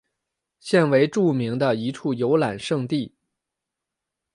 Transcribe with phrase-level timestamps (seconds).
[0.59, 3.13] 现为著名的一处游览胜地。